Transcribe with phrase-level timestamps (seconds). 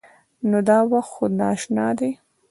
[0.49, 2.11] نو دا وخت خو د ناشتا نه دی.